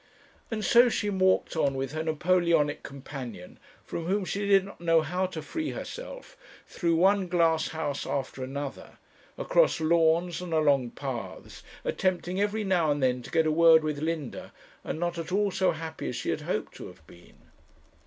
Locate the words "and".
0.49-0.65, 10.41-10.53, 12.89-13.03, 14.83-14.99